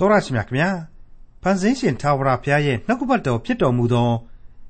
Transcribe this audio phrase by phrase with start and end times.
[0.00, 0.70] တော်ရရှိမြခင်ဗျာ
[1.42, 4.10] ဖန်ဆင်းရှင်ထာဝရဘုရားရဲ့နှုတ်ကပတ်တော်ဖြစ်တော်မူသော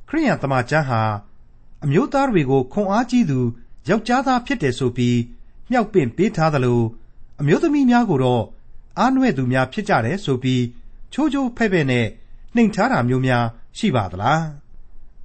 [0.09, 1.03] ခရိယန်တမန်ကျမ်းဟာ
[1.85, 3.41] အမျိုးသားတွေကိုခွန်အားကြီးသူ
[3.89, 5.19] ယောက်ျားသားဖြစ်တယ်ဆိုပြီး
[5.71, 6.81] မြောက်ပင့်ပေးထားသလို
[7.41, 8.45] အမျိုးသမီးများကိုတော့
[8.99, 10.63] အားနွဲ့သူများဖြစ်ကြတယ်ဆိုပြီး
[11.13, 12.07] ချိုးချိုးဖဲ့ဖဲ့နဲ့
[12.55, 13.45] နှိမ်ထားတာမျိုးများ
[13.79, 14.45] ရှိပါသလား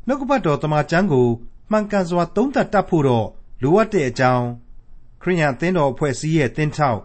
[0.07, 1.27] နှုတ်ကပတ်တော်တမန်ကျမ်းကို
[1.71, 3.27] မှန်ကန်စွာသုံးသပ်တတ်ဖို့တော့
[3.61, 4.45] လိုအပ်တဲ့အကြောင်း
[5.21, 6.99] ခရိယန်အသင်းတော်အဖွဲ့အစည်းရဲ့တင်းထောက်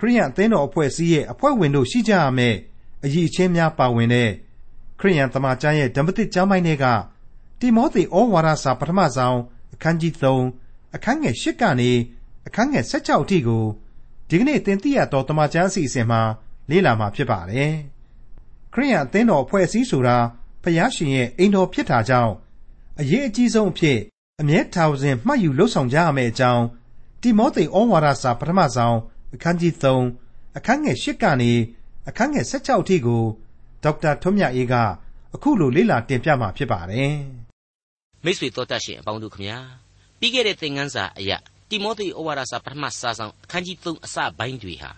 [0.00, 2.56] ခရိယန်အသင်းတော်အဖွဲ့အစည်းရဲ့အဖွဲ့ဝင်တို့ရှိကြရမယ်
[3.04, 4.30] အရေးအချင်းများပါဝင်တဲ့
[4.98, 6.86] ခရိယန်တမန်ကျမ်းရဲ့ဓမ္မသစ်ကျမ်းပိုင်းတွေက
[7.60, 9.38] တိမောသေဩဝါဒစာပထမဆုံး
[9.74, 10.12] အခန်းကြီး
[10.54, 11.90] 3အခန်းငယ်8ကနေ
[12.46, 13.64] အခန်းငယ်16အထိကို
[14.28, 16.20] ဒီကနေ့သင်သိရသောတမန်ကျမ်းအစီအစဉ်မှာ
[16.70, 17.72] လေ့လာမှာဖြစ်ပါတယ်
[18.72, 20.16] ခရိယန်အသင်းတော်အဖွဲ့အစည်းဆိုတာ
[20.62, 22.34] ဖျားရှင်ရဲ့အိမ်တော်ဖြစ်တာကြောင့်
[23.00, 23.98] အရေးအကြီးဆုံးအဖြစ်
[24.40, 26.64] အမြဲထာဝစဉ်မှတ်ယူလှုပ်ဆောင်ကြရမယ့်အကြောင်း
[27.22, 28.96] တိမောသေဩဝါဒစာပထမဆုံး
[29.34, 29.72] အခန်းကြီး
[30.14, 31.52] 3အခန်းငယ်8ကနေ
[32.08, 33.22] အခန်းငယ်16အထိကို
[33.84, 34.74] ဒေါက်တာထွန်းမြတ်အေးက
[35.34, 37.14] အခုလိုလေ့လာတင်ပြมาဖြစ်ပါတယ်။
[38.24, 39.58] မိတ်ဆွေတို့တတ်ရှင်အပေါင်းတို့ခမညာ
[40.18, 44.92] ပြီးခဲ့တဲ့သင်ခန်းစာအရာတိမောသေဩဝါဒစာပထမစာဆောင်အခန်းကြီး3အစပိုင်းတွေဟာ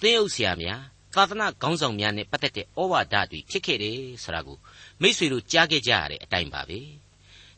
[0.00, 0.80] သင်းအုပ်ဆရာများ
[1.14, 4.58] သာသနာခေါင်းဆောင်များနဲ့ပတ်သက်တဲ့ဩဝါဒတွေဖြစ်ခဲ့တယ်ဆိုတာကို
[5.00, 6.78] မိတ်ဆွေတို့ကြားခဲ့ကြရတဲ့အတိုင်းပါပဲ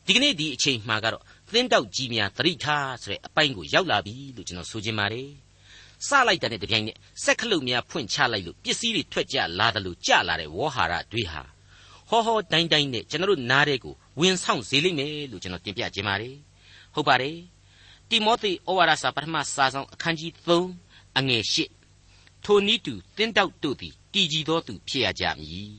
[0.05, 5.29] ဒီကနေ့ဒီအချိန်မှကတော့သင်းတောက်ကြီးများသတိထားဆိုတဲ့အပိုင်းကိုရောက်လာပြီလို့ကျွန်တော်ဆိုချင်ပါတယ်
[6.07, 11.41] စလိုက်တဲ့တပြိုင်နက်စက်ခလုတ်များဖွင့်ချလိုက်လို့ပစ္စည်းတွေထွက်ကြလာတယ်လို့ကြလာတဲ့ဝေါ်ဟာရတွေဟာ
[12.09, 16.35] ဟောဟောတိုင်းတိုင်းနဲ့ကျွန်တော်တို့နားတဲ့ကိုဝင်ဆောင်စေလိမ့်မယ်လို့ကျွန်တော်တင်ပြခြင်းပါတယ်
[16.93, 17.37] ဟုတ်ပါတယ်
[18.09, 20.31] တိမောသေဩဝါဒစာပထမစာဆောင်အခန်းကြီး
[20.75, 21.43] 3အငယ်
[21.93, 25.71] 8ထိုနည်းတူတင်းတောက်တို့သည်တည်ကြည်သောသူဖြစ်ရကြမည်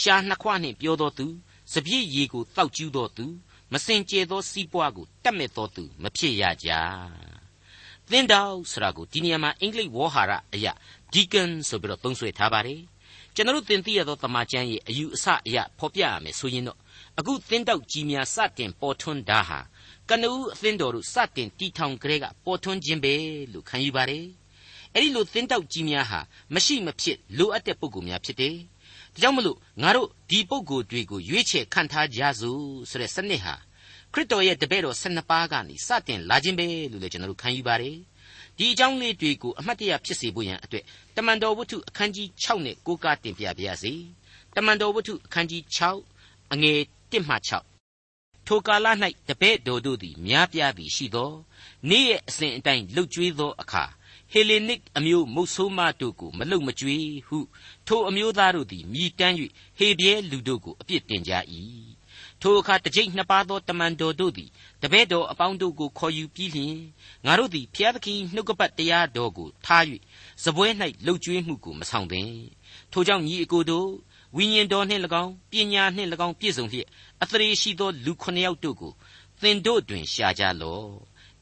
[0.00, 1.26] ရှာနှစ်ခွနှင့်ပြောသောသူ
[1.72, 3.26] စပြည့်ရည်ကိုတောက်ကျူးသောသူ
[3.72, 6.70] မစင်ကြဲသောစီးပွားကိုတတ်မဲ့သောသူမဖြစ်ရကြ
[8.10, 10.72] သင်းတောက်ဆိုတာကိုဒီနေရာမှာအင်္ဂလိပ်ဝေါ်ဟာရအရာ
[11.12, 12.80] deacon ဆိုပြီးတော့သုံးစွဲထားပါတယ်
[13.34, 16.78] ကျွန်တော်တို့သင်သိရသောတမန်ကျမ်းရဲ့အယူအဆအရာဖော်ပြရမယ်ဆိုရင်တော့
[17.18, 19.60] အခုသင်းတောက်ကြီးများစတင်ပေါ်ထွန်းတာဟာ
[20.08, 23.14] ကနဦးအသင်းတော်တို့စတင်တီထောင်ကြတဲ့ကပေါ်ထွန်းခြင်းပဲ
[23.52, 24.24] လို့ခံယူပါတယ်
[24.94, 26.20] အဲ့ဒီလိုသင်းတောက်ကြီးများဟာ
[26.54, 33.54] မရှိမဖြစ်လိုအပ်တဲ့ပုဂ္ဂိုလ်များဖြစ်တယ်ဒါကြောင့်မလို့ငါတို့ဒီပုဂ္ဂိုလ်တွေကိုရွေးချယ်ခံထားကြစို့ဆိုတဲ့စနစ်ဟာ
[34.12, 37.96] ခရစ်တော်ရဲ့တပည့်တော်12ပါးကနေစတင်လာခြင်းပဲလို့လည်းကျွန်တော်တို့ခံယူပါတယ်
[38.58, 40.84] ဒီအကြောင်းလေးတွေကိုအမှတ်တရဖြစ်စေဖို့ရန်အတွက်
[41.16, 43.92] တမန်တော်ဝတ္ထုအခန်းကြီး6နဲ့ကိုးကားတင်ပြပါရစေ
[44.56, 45.62] တမန်တော်ဝတ္ထုအခန်းကြီး
[46.08, 46.78] 6အငယ်
[47.10, 47.36] 1မှ
[47.90, 48.86] 6ထိုကာလ၌
[49.28, 51.32] တပည့်တော်တို့သည်များပြားသည်ရှိသော
[51.88, 53.84] နေ့ရဲ့အစဉ်အတိုင်းလှုပ်ကြွေးသောအခါ
[54.32, 56.96] ဟေလေနစ်အမျိုးမုတ်ဆိုးမတို့ကိုမလုံမကြွေ
[57.28, 57.38] ဟု
[57.86, 59.34] ထိုအမျိုးသားတို့သည်မြည်တမ်း၍
[59.78, 61.32] ဟေပြဲလူတို့ကိုအပြစ်တင်ကြ၏
[62.42, 64.50] ထိုအခါတကြိတ်နှစ်ပါးသောတမန်တော်တို့သည်
[64.82, 66.76] တပည့်တော်အပေါင်းတို့ကိုခေါ်ယူပြီးလျှင်
[67.26, 69.84] ငါတို့သည်ဖျားသခင်နှုတ်ကပတ်တရားတော်ကိုထား၍
[70.44, 70.66] စပွဲ၌
[71.06, 72.30] လှုပ်ကြွေးမှုကိုမဆောင်သင်
[72.92, 73.88] ထိုကြောင့်ညီအကိုတို့
[74.36, 76.88] ဝိညာဉ်တော်နှင့်၎င်းပညာနှင့်၎င်းပြည့်စုံလျက်
[77.22, 78.92] အသရေရှိသောလူခုနှစ်ယောက်တို့ကို
[79.40, 80.88] သင်တို့တွင်ရှာကြလော့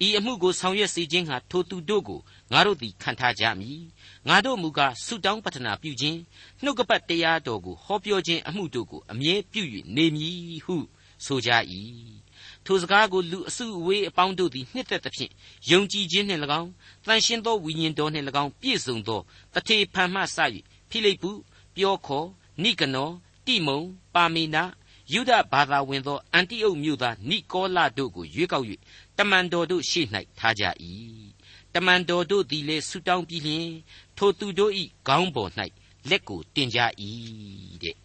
[0.07, 2.21] ဤအမှုကိုဆောင်ရွက်စေခြင်းဟာထိုသူတို့ကို
[2.53, 3.81] ငါတို့သည်ခံထားကြမည်
[4.29, 6.19] ငါတို့မူကားဆုတောင်းပတနာပြုခြင်း
[6.63, 9.63] နှုတ်ကပတ်တရားတော်ကိုဟောပြောခြင်းအမှုတို့ကိုအမြဲပြု၍
[9.97, 10.77] နေမည်ဟု
[11.25, 11.51] ဆိုကြ၏
[12.65, 15.33] ထိုစကားကိုလူအစုအဝေးအပေါင်းတို့သည်နှစ်သက်သဖြင့်
[15.71, 16.71] ယုံကြည်ခြင်းနှင့်၎င်း
[17.07, 19.21] တန်ရှင်းသောဝိညာဉ်တော်နှင့်၎င်းပြည့်စုံသော
[19.55, 20.39] တထေဖန်မှစ၍
[20.91, 21.31] ဖိလိပ္ပု
[21.77, 22.27] ပြောခေါ်
[22.63, 23.11] နိကနော
[23.47, 23.81] တိမုံ
[24.15, 24.65] ပါမေနာ
[25.13, 28.67] ယုဒဘာသာဝင်သောအန်တိအုတ်မြို့သားနိကောလတို့ကိုရွေးကောက်၍
[29.19, 30.07] တမန်တော်တို့ရှေ့၌
[30.39, 30.65] ထားကြ၏
[31.75, 33.69] တမန်တော်တို့သည်လည်းဆုတောင်းပြီးလျှင်
[34.19, 34.72] ထိုသူတို့၏
[35.06, 35.50] ခေါင်းပေါ်၌
[36.10, 36.78] လက်ကိုတင်ကြ၏
[37.82, 37.97] တဲ့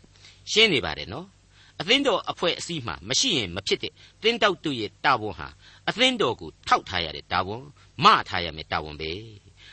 [0.52, 1.28] ရှင်းနေပါတယ်နော်
[1.80, 5.48] အသင်းတော်အဖွဲ့အစည်းမှမရှိရင်မဖြစ်တဲ့သင်းတောက်တို့ရဲ့တာဝန်ဟာ
[5.90, 7.64] အသင်းတော်ကိုထောက်ထားရတဲ့တာဝန်
[8.04, 9.12] မထားရမယ့်တာဝန်ပဲ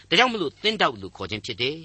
[0.08, 1.78] ဒါကြောင့်မလို့သင်းတောက်လို့ခေါ်ခြင်းဖြစ်တယ်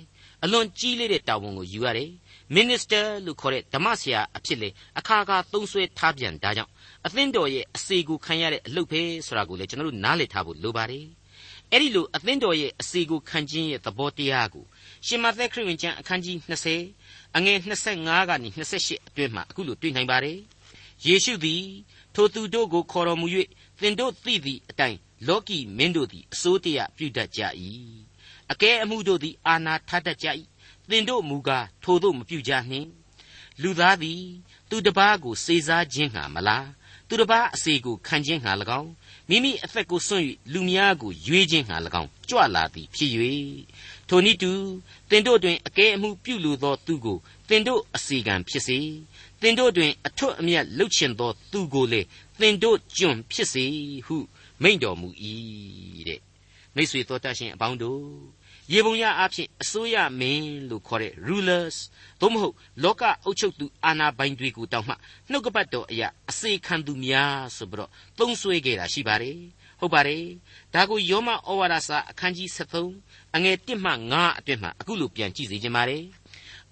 [0.43, 2.11] အလွန်ကြီးလေးတဲ့တာဝန်ကိုယူရတယ်
[2.55, 6.71] minister လို့ခေါ်တဲ့ဓမ္မဆရာအဖြစ်လေအခါခါသုံးဆွဲထားပြန်ဒါကြောင့်
[7.05, 11.05] အသင်းတော်ရဲ့အစီကိုခံရတဲ့အလုပ်ပဲဆိုတာကိုလည်းကျွန်တော်တို့နားလည်ထားဖို့လိုပါတယ်
[11.71, 14.65] အဲ့ဒီလိုအသင်းတော်ရဲ့အစီကိုခံခြင်းရဲ့သဘောတရားကို
[15.05, 16.37] ရှင်မသက်ခရစ်ဝင်ကျမ်းအခန်းကြီး
[16.87, 17.57] 20အငယ်
[17.93, 18.49] 25ကနေ
[18.81, 20.39] 28အတွင်းမှာအခုလိုတွေ့နိုင်ပါတယ်
[21.05, 21.63] ယေရှုသည်
[22.15, 23.27] ထိုသူတို့ကိုခေါ်တော်မူ၍
[23.81, 27.41] သင်တို့သိသည့်အတိုင်းလောကီမင်းတို့သည်အစိုးတရားပြုတတ်ကြ၏
[28.51, 30.27] အကဲအမှုတို့သည်အာနာထားတတ်ကြ၏
[30.89, 32.89] သင်တို့မူကားထိုတို့မပြုကြနှင့်
[33.61, 34.21] လူသားသည်
[34.69, 36.67] သူတစ်ပါးကိုစေစားခြင်းဟာမလား
[37.07, 38.91] သူတစ်ပါးအစေကိုခံခြင်းဟာ၎င်း
[39.29, 43.11] မိမိအသက်ကိုစွန့်၍လူများကိုရွေးခြင်းဟာ၎င်းကြွလာသည်ဖြစ်၍
[44.07, 44.51] ထိုနည်းတူ
[45.09, 47.17] သင်တို့တွင်အကဲအမှုပြုလိုသောသူကို
[47.49, 48.79] သင်တို့အစီကံဖြစ်စေ
[49.41, 52.01] သင်တို့တွင်အထွတ်အမြတ်လှုပ်ချင်သောသူကိုလေ
[52.39, 53.65] သင်တို့ကျွန်ဖြစ်စေ
[54.05, 54.17] ဟု
[54.61, 55.09] မိန့်တော်မူ၏
[56.07, 56.19] တဲ့
[56.75, 58.03] မိတ်ဆွေတော်တတ်ရှင်အပေါင်းတို့
[58.71, 61.77] ရေပုံရအဖြစ်အစိုးရမင်းလို့ခေါ်တဲ့ rulers
[62.21, 64.93] သို့မဟုတ်လောကအုပ်ချုပ်သူအာဏာပိုင်တွေကိုတောင်မှ
[65.31, 69.39] နှုတ်ကပတ်တော်အရာအစေခံသူများဆိုပြီးတော့သုံးဆွဲခဲ့တာရှိပါတယ်
[69.79, 70.25] ဟုတ်ပါတယ်
[70.73, 76.03] ဒါကိုယောမဩဝါဒစာအခန်းကြီး73အငယ်1မှ9အတွင်မှအခုလိုပြန်ကြည့်စေချင်ပါတယ်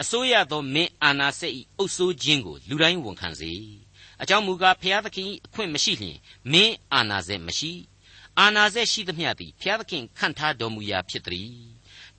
[0.02, 3.54] အစိုးရသောမင်းအာဏာစက်ဤအုပ်စိုးခြင်းကိုလူတိုင်းဝန်ခံစေ
[4.22, 6.18] အကြောင်းမူကားဖျားသခင်အခွင့်မရှိလျင်
[6.52, 7.74] မင်းအာဏာစက်မရှိ
[8.40, 11.71] အာနာစက်ရှိသမျှသည်ဘုရားသခင်ခန့်ထားတော်မူရာဖြစ်သည်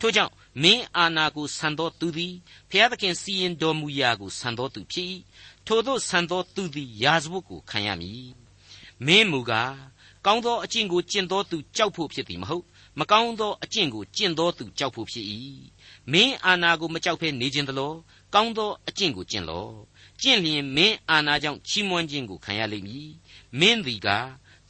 [0.04, 0.32] ထို့ကြောင့်
[0.62, 2.34] မင်းအာနာကိုဆန်သောသူသည်
[2.70, 5.08] ဘုရားသခင်စီရင်တော်မူရာကိုဆန်သောသူဖြစ်၏
[5.66, 8.26] ထို့သောဆန်သောသူသည်ယာဇဝတ်ကိုခံရမည်
[9.06, 9.74] မင်းမူကား
[10.26, 12.64] ကောင်းသောအကျင့်ကိုကျင့်သောသူကြောက်ဖို့ဖြစ်သည်မဟုတ်
[12.98, 15.26] မကောင်းသောအကျင့်ကိုကျင့်သောသူကြောက်ဖို့ဖြစ်၏
[16.12, 17.96] မင်းအာနာကိုမကြောက်ဘဲနေခြင်းတလို့
[18.34, 19.72] ကောင်းသောအကျင့်ကိုကျင့်လော့
[20.20, 23.08] ကျင့်လျင်မင်းအာနာကြောင့်ချီးမွမ်းခြင်းကိုခံရလိမ့်မည်
[23.58, 24.08] မင်းသည်က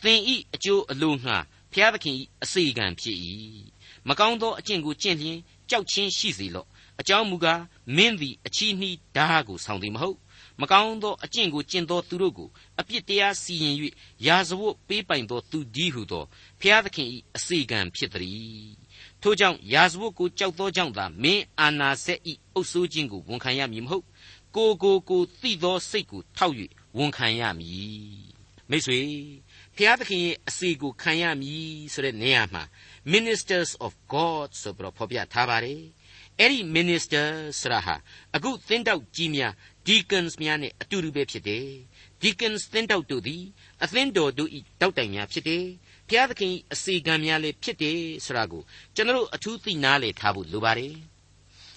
[0.03, 1.37] သင်ဤအကျိုးအလိုငှာ
[1.73, 3.19] ဖျားသခင်ဤအစေခံဖြစ်၏
[4.09, 5.39] မကောင်းသောအကျင့်ကိုကျင့်လျင်
[5.71, 6.67] ကြောက်ချင်းရှိစေလော့
[7.01, 7.63] အကြောင်းမူကား
[7.97, 10.17] မင်းသည်အချီးနှီးဓာတ်ကိုဆောင်သည်မဟုတ်
[10.61, 12.49] မကောင်းသောအကျင့်ကိုကျင့်သောသူတို့ကို
[12.81, 13.75] အပြစ်တရားစီရင်၍
[14.27, 16.25] ရာဇဝတ်ပေးပိုင်သောသူဒီဟုသော
[16.61, 18.71] ဖျားသခင်ဤအစေခံဖြစ်သည်
[19.23, 24.05] ထို့ကြောင့်ရာဇဝတ်ကိုကြောက်သောကြောင့်သာမင်းအာနာဆက်ဤအုပ်ဆိုးခြင်းကိုဝန်ခံရမည်မဟုတ်
[24.57, 26.55] ကိုကိုကိုသိသောစိတ်ကိုထောက်၍
[26.99, 28.33] ဝန်ခံရမည်
[28.71, 29.01] မိတ်ဆွေ
[29.77, 32.63] ဖျားသခင်ရဲ့အစီကိုခံရမည်ဆိုတဲ့နေရာမှာ
[33.15, 35.83] ministers of god ဆိုပြီးတော့ဖော်ပြထားပါတယ်
[36.39, 37.29] အဲ့ဒီ minister
[37.61, 37.95] ဆိုတာဟာ
[38.37, 39.53] အခုသင်းတောက်ကြီးများ
[39.87, 41.67] deacons များနဲ့အတူတူပဲဖြစ်တယ်
[42.23, 43.43] deacons သင်းတောက်တို့သည်
[43.85, 45.65] အသင်းတော်တို့ဤတောက်တိုင်များဖြစ်တယ်
[46.09, 48.63] ဖျားသခင်အစီကံများလည်းဖြစ်တယ်ဆိုတာကို
[48.95, 50.95] ကျွန်တော်အထူးသိနာလေထားဖို့လိုပါတယ်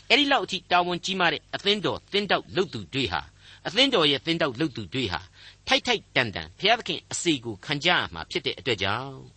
[0.09, 3.21] အဲ့ဒီလောက်အထိတာဝန်ကြီးမားတဲ့အသင်းတော်သင်းတောက်လုပ်သူတွေဟာ
[3.67, 5.19] အသင်းတော်ရဲ့သင်းတောက်လုပ်သူတွေဟာ
[5.67, 9.34] ထိုက်ထိုက်တန်တန်ဘုရားသခင်အစီကိုခံကြရမှာဖြစ်တဲ့အတွက်ကြောင့်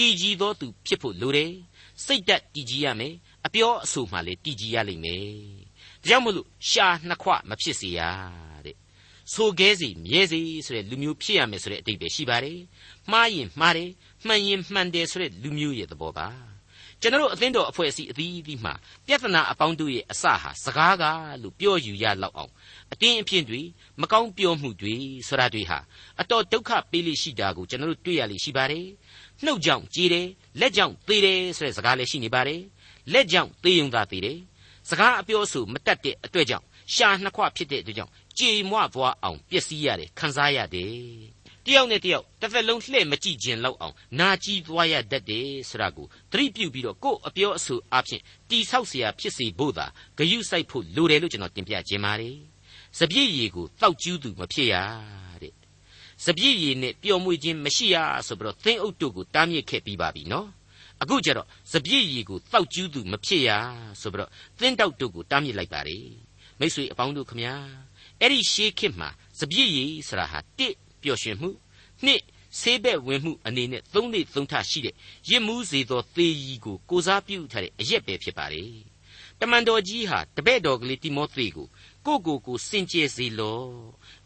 [0.00, 1.52] တည်ကြည်သောသူဖြစ်ဖို့လိုတယ်
[2.04, 3.14] စိတ်တက်တည်ကြည်ရမယ်
[3.46, 5.26] အပြောအဆိုမှလည်းတည်ကြည်ရလိမ့်မယ်
[6.02, 8.00] ဒါကြောင့်မို့လို့ရှာနှစ်ခွမဖြစ်စေရ
[8.64, 8.76] တဲ့
[9.34, 12.60] ဆိုခဲစီမြဲစီဆိုတဲ့လူမျိုးဖြစ်ရမယ်ဆိုတဲ့အတိတ်ပဲရှိပါတယ်
[13.10, 13.90] မှားရင်မှားတယ်
[14.26, 16.49] မှန်ရင်မှန်တယ်ဆိုတဲ့လူမျိုးရဲ့သဘောပါ
[17.02, 18.74] ကျွန်တော်အသင်းတော်အဖွဲ့အစည်းအသီးသီးမှာ
[19.06, 21.04] ပြဿနာအပေါင်းတို့ရဲ့အစဟာစကားက
[21.42, 22.52] လို့ပြောယူရလောက်အောင်
[22.92, 23.60] အတင်းအဖြစ်တွေ
[24.00, 24.94] မကောင်းပြောမှုတွေ
[25.28, 25.78] ဆိုတာတွေဟာ
[26.20, 28.86] အတော်ဒုက္ခပေးလိရှိတာကိုကျွန်တော်တို့တွေ့ရလိရှိပါတယ်
[29.44, 30.26] နှုတ်ကြောင့်ကြေးတယ်
[30.60, 32.60] လက်ကြောင့်သေးတယ်ဆိုတဲ့စကားလည်းရှိနေပါတယ်
[33.12, 34.38] လက်ကြောင့်သေးုံသာသေးတယ်
[34.88, 49.85] စကားအပြောဆိုမတတ်တဲ့အတွက်ကြောင့်ရှာနှစ်ခွဖြစ်တဲ့အတွက်ကြောင့်ကြေမွသွားအောင်ပျက်စီးရတယ်ခံစားရတယ် တယောက်နဲ့တယောက်တစ်သက်လုံးလှည့်မကြည့်ခြင်းလောက်အောင်နာကြည့်သွားရတတ်တယ်ဆိုတာကိုသတိပြုပြီးတော့ကိုယ့်အပြောအဆိုအဖြစ်တိဆောက်เสียဖြစ်စေဖို့သာ
[50.17, 52.37] ဂယုစိုက်ဖို့လိုတယ်လို့ကျွန်တော်တင်ပြခြင်းပါတယ်
[52.99, 54.75] စပြည့်ရည်ကိုတောက်ကျူးသူမဖြစ်ရ
[55.41, 55.53] တဲ့
[56.25, 57.95] စပြည့်ရည်နဲ့ပျော်မွေ့ခြင်းမရှိရ
[58.27, 60.47] ဆိုပြီးတော့သင်းအုပ်တို့ကိုတားမြစ်ခဲ့ပြီးပါပြီနော်
[61.01, 63.49] အခုကျတော့စပြည့်ရည်ကိုတောက်ကျူးသူမဖြစ်ရ
[64.01, 65.97] ဆိုပြီးတော့သင်းတောက်တို့ကိုတားမြစ်လိုက်ပါလေ
[66.59, 67.53] မိတ်ဆွေအပေါင်းတို့ခမညာ
[68.21, 69.09] အဲ့ဒီရှေးခေတ်မှာ
[69.39, 71.50] စပြည့်ရည်ဆိုတာဟာတစ် ပျော်ရွှင်မှု
[72.04, 72.22] နှစ်
[72.60, 74.94] ဆေးဘက်ဝင်မှုအနေနဲ့သုံးလေသုံးထရှိတဲ့
[75.28, 78.64] ရစ်မှုစေသောသေရီကိုကိုစားပြုထားတဲ့အရက်ပဲဖြစ်ပါလေ
[79.40, 81.66] တမန်တော်ကြီးဟာတပည့်တော်ကလေးတိမောသေကို
[82.06, 83.60] ကိုကိုကိုစင်ကြယ်စေလော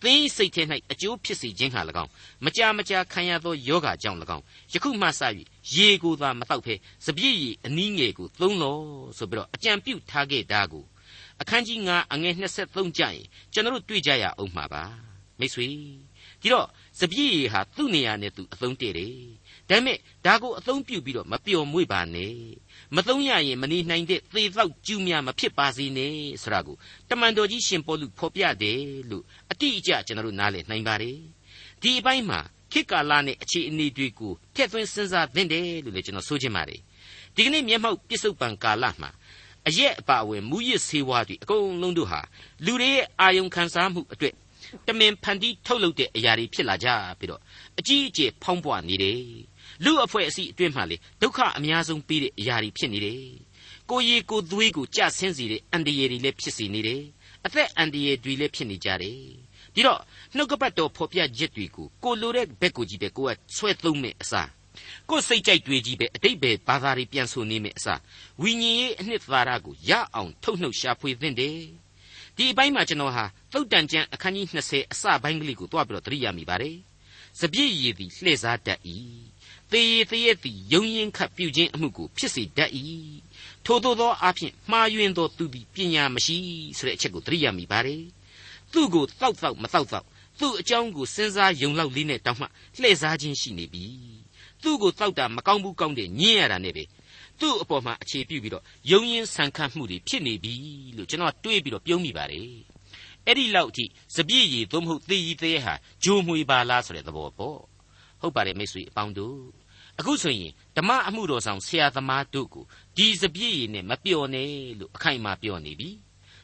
[0.02, 0.62] သင်စိတ်ထဲ၌
[0.92, 2.10] အကျိုးဖြစ်စေခြင်းဟာ၎င်း
[2.44, 5.22] မကြာမကြာခံရသောယောဂကြောင့်၎င်းယခုမှစ၍
[5.74, 6.74] ရေကိုသာမတောက်ဖဲ
[7.04, 8.78] စပြည့်ရည်အနည်းငယ်ကိုသုံးလော
[9.18, 10.84] ဆိုပြီးတော့အကြံပြုထားခဲ့တာကို
[11.40, 12.34] အခန်းကြီး9အငယ်
[12.64, 14.82] 23ကျရင်ကျွန်တော်တို့တွေ့ကြရအောင်မှာပါ
[15.38, 15.66] မိတ်ဆွေ
[16.44, 16.66] ဒီတော့
[17.00, 19.12] စပြည့်ရည်ဟာသူ့နေရာနဲ့သူအသုံးတည့်တယ်
[19.68, 22.34] ဒါပေမဲ့ဒါကိုအသုံးပြုပြီးတော့မပျော်မွေ့ပါနဲ့
[22.96, 26.76] မသုံးရရင်မနေနိုင်တဲ့သေသောက်ကျူးများမဖြစ်ပါစေနဲ့ဆိုတာကို
[27.08, 31.18] တမန်တော်ကြီးရှင်ပေါလုဖော်ပြတယ်လို့အတိအကျကျွန်တော်တို့နားလည်နိုင်ပါတယ်
[31.82, 32.40] ဒီအပိုင်းမှာ
[32.72, 36.80] ခေတ်ကာလနဲ့အခြေအနေတွေကိုထည့်သွင်းစဉ်းစားသင့်တယ်လို့လည်းကျွန်တော်ဆိုချင်ပါတယ်
[37.34, 39.10] ဒီကနေ့မျက်မှောက်ပြစ္ဆုတ်ပံကာလမှာ
[39.68, 42.20] အရက်အပါအဝင်မူရစ်ဆေးဝါးတွေအကုန်လုံးတို့ဟာ
[42.64, 44.34] လူတွေရဲ့အာယုံခံစားမှုအတွက်
[44.86, 47.40] တမင်ဖန်တီးထုတ်လုပ်တဲ့အရာတွေဖြစ်လာကြပြီးတော့
[47.78, 49.22] အကြီးအကျယ်ဖောင်းပွားနေတယ်
[49.84, 53.22] လူအဖွဲ့အစည်းအတွင်းမှာလေဒုက္ခအများဆုံးပေးတဲ့အရာတွေဖြစ်နေတယ်
[53.90, 57.02] ကိုရီကိုသွေးကိုကြဆင်းစေတဲ့အန်ဒီရည်တွေလည်းဖြစ်စေနေတယ်
[57.46, 59.18] အသက်အန်ဒီရည်တွေလည်းဖြစ်နေကြတယ်
[59.74, 60.00] ဒီတော့
[60.36, 64.50] နှုတ်ကပတ်တော်ဖော်ပြချက်တွေကိုကိုလိုတဲ့ဘက်ကိုကြည့်ပဲကိုကဆွဲသုံးမဲ့အစား
[65.10, 68.00] ကိုစိတ်ကြိုက်တွေကြီးပဲအတိတ်ပဲဘာသာတွေပြန်ဆိုနေမဲ့အစား
[68.42, 71.58] ဝိညာဉ်ရေးအနှစ်သာရကိုရအောင်ထုတ်နှုတ်ရှာဖွေသင့်တယ်
[72.36, 76.76] ဒီအပိုင်းမှာကျွန်တော်ဟာသုတ်တန်ကျမ်းအခန်းကြီး20အစပိုင်းကလေးကိုတွားပြီးတော့သတိရမိပါတယ်
[77.40, 78.80] စပြည့်ရည်သည်လှည့်စားတတ်၏
[79.72, 82.70] သေရည်သေရည်သည်ယုံရင်ခတ်ပြုခြင်းအမှုကိုဖြစ်စေတတ်၏
[83.64, 86.36] ထို့သောသောအဖြစ်မှားယွင်းသောသူသည်ပညာမရှိ
[86.78, 88.02] ဆိုတဲ့အချက်ကိုသတိရမိပါတယ်
[88.72, 90.06] သူ့ကိုတောက်တောက်မတောက်တောက်
[90.38, 92.46] သူ့အကြောင်းကိုစဉ်းစားယုံလောက်လေးနဲ့တောင်းမှ
[92.80, 93.84] လှည့်စားခြင်းရှိနေပြီ
[94.62, 96.84] သူ့ကိုတောက်တာမကောင်းဘူးကောင်းတယ်ညင်းရတာနဲ့ပဲ
[97.40, 100.54] သူ့အပေါ်မှာအခြေပြုပြီးတော့ယုံရင်ဆန်ခတ်မှုတွေဖြစ်နေပြီ
[100.96, 102.48] လို့ကျွန်တော်တွေးပြီးတော့ပြုံးမိပါတယ်
[103.26, 103.84] အဲ့ဒီလောက်အထိ
[104.16, 105.74] စပြည့်ရည်သို့မဟုတ်သေရည်သေးဟာ
[106.04, 107.58] ဂျိုမွေပါလားဆိုတဲ့သဘောပေါ့
[108.20, 109.38] ဟုတ်ပါတယ်မိတ်ဆွေအပေါင်းတို့
[109.98, 112.64] အခုဆိုရင်ဓမ္မအမှုတော်ဆောင်ဆရာသမားတို့ကို
[112.96, 115.90] ဒီစပြည့်ရည်နဲ့မပျော်နဲ့လို့အခိုင်အမာပြောနေပြီ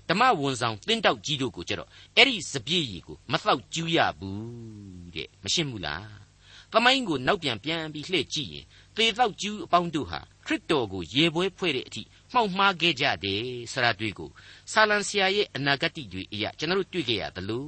[0.09, 6.21] ဓမ္မဝန်ဆောင်တင်းတောက်ကြီးတို့ကိုကြတော့အဲ့ဒီစပြည့်ရည်ကိုမတော့ကျူးရဘူးတဲ့မရှင်းဘူးလား
[6.73, 8.65] သမိုင်းကိုနောက်ပြန်ပြန်ပြီးလှည့်ကြည့်ရင်
[8.97, 13.43] သေတော့ကျူးအပေါင်းတို့ဟာခရစ်တော်ကိုရေပွဲဖွဲ့တဲ့အထိမှောက်မှားခဲ့ကြတယ်
[13.73, 14.31] ဆရာတွေ့ကို
[14.73, 17.65] ဆာလံဆရာရဲ့အနာဂတ်တွေအရာကျွန်တော်တို့တွေ့ခဲ့ရသလို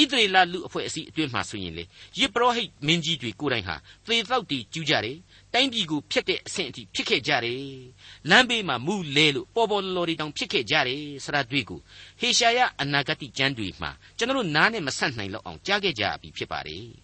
[0.00, 1.84] ဣသရေလလူအဖွဲ့အစည်းအတွင်းမှာဆိုရင်လေ
[2.18, 5.18] ယေဘရဟိတ်မင်းကြီးတွေကိုယ်တိုင်ဟာသေတော့တီကျူးကြတယ်
[5.52, 7.62] တိုင်းပြည်ကိုဖျက်တဲ့အဆင့်အထိဖြစ်ခဲ့ကြတယ်
[8.30, 11.80] လမ်းဘေးမှာမူလဲလို့ပေါ်ပေါ်လော်ဒီတောင်ဖြစ်ခဲ့ကြတယ်ဆရာတွေ့ကို
[12.20, 17.03] ဟေရှာယအနာဂတ်ကျမ်းတွေမှာကျွန်တော်တို့နားနဲ့မဆက်နိုင်လောက်အောင်ကြားခဲ့ကြပြီဖြစ်ပါတယ်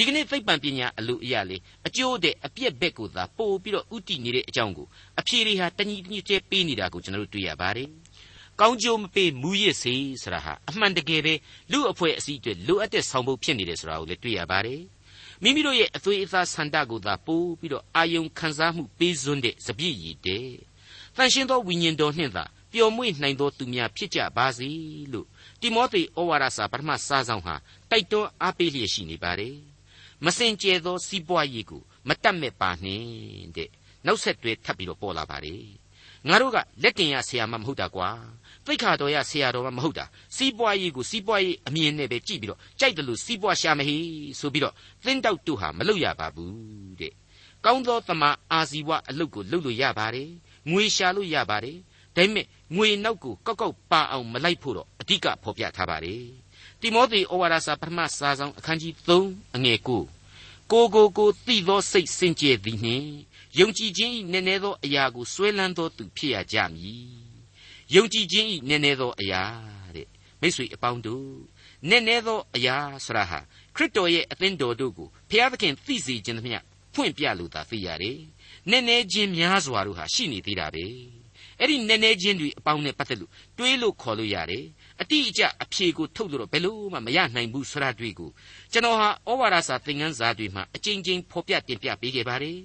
[0.00, 4.86] ဒီကနေ့သိပ္ပံပညာအလို့အရာလေအကျိုးတဲ့အပြက်ဘက်ကိုသာပို့ပြီးတော့ဥတည်နေတဲ့အကြောင်းကို
[5.20, 7.88] အဖြေတွေဟာတညီတညွတ်ကျဲပေးနေတာကိုကျွန်တော်တို့တွေ့ရပါတယ်။
[8.60, 11.34] ကောင်းကျိုးမပေးမူရစ်စေဆိုတာဟာအမှန်တကယ်ပဲ
[11.72, 14.80] လူအဖွဲ့အစည်းအတွက်လိုအပ်တဲ့ဆောင်ပုဒ်ဖြစ်နေတယ်ဆိုတာကိုလည်းတွေ့ရပါတယ်။
[15.42, 20.48] မိမိတို့ရဲ့အသွေးအသားဆန္ဒကိုသာပို့ပြီးတော့အာယုံခံစားမှုပေးစွန်းတဲ့စပြည့်ရည်တဲ့။
[21.16, 24.68] တန်ရှင်းသောဝိညာဉ်တော်နှင့်သာပျော်မွေ့နိုင်သောသူများဖြစ်ကြပါစေ
[25.12, 25.26] လို့
[25.60, 27.54] တိမောသေဩဝါဒစာပထမစာဆောင်ဟာ
[27.90, 29.56] တိုက်တွန်းအားပေးလျက်ရှိနေပါတယ်။
[30.24, 33.70] မစင်ကြဲသောစီးပွားရေးကိုမတတ်မဲ့ပါနှင့်တဲ့
[34.06, 35.56] နောက်ဆက်တွဲထပ်ပြီးတော့ပေါ်လာပါလေ
[36.28, 38.08] ငါတို့ကလက်တင်ရဆရာမမဟုတ်တာကွာ
[38.66, 40.04] သိခါတော်ရဆရာတော်မမဟုတ်တာ
[40.36, 43.96] စီးပွားရေးကိုစီးပွားရေးအမြင်နဲ့ပဲကြည့်ပြီးတော့ကြိုက်တယ်လို့စီးပွားရှာမဟေ
[44.40, 47.12] ဆိုပြီးတော့သင်းတောက်တို့ဟာမလုပ်ရပါဘူးတဲ့
[47.64, 48.22] ကောင်းသောတမ
[48.52, 50.30] အာဇီဝအလုပ်ကိုလုပ်လို့ရပါတယ်
[50.70, 51.76] ငွေရှာလို့ရပါတယ်
[52.16, 52.46] ဒါပေမဲ့
[52.76, 56.22] ငွေနောက်ကိုကောက်ကောက်ပါအောင်မလိုက်ဖို့တော့အဓိကဖော်ပြထားပါတယ်
[56.80, 59.88] တိမောသေဩဝါဒစာပထမစာဆောင်အခန်းကြီး3အငယ်9
[60.70, 63.08] ကိုကိုကိုသိသောစိတ်စင်ကြယ်သည်နှင့်
[63.58, 67.06] ယုံကြည်ခြင်း၏နည်းနည်းသောအရာကိုဆွဲလန်းသောသူဖြစ်ရကြမည်
[67.94, 69.42] ယုံကြည်ခြင်း၏နည်းနည်းသောအရာ
[69.94, 70.06] တဲ့
[70.40, 71.28] မိတ်ဆွေအပေါင်းတို့
[71.88, 73.38] နည်းနည်းသောအရာဆရာဟာ
[73.76, 76.58] ခရစ်တော်ရဲ့အသင်းတော်တို့ကိုဘုရားသခင်သိစေခြင်းသမျှ
[76.94, 78.18] ဖွင့်ပြလို့သာသိရတယ်
[78.70, 80.86] နည်းနည်းချင်းများစွာတို့ဟာရှိနေသေးတာပဲ
[81.60, 84.64] အဲ့ဒီနည်းနည်းချင်းတွေအပေါင်းနဲ့ပတ်သက်လို့တွေးလို့ခေါ်လို့ရတယ်
[85.02, 88.30] အတိအကျအဖြေကိုထုတ်လို့တော့ဘယ်လို့မှမရနိုင်ဘူးဆိုတာတွေ့ကို
[88.72, 92.58] ကျွန်တော်ဟာဩဝါဒစာသင်ခန်းစာတွေမှာအကြိမ်ကြိမ်ဖော်ပြတင်ပြပေးခဲ့ပါတယ်